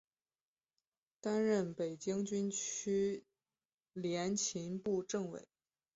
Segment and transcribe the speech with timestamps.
[1.19, 3.23] 担任北京军区
[3.93, 5.47] 联勤部政委。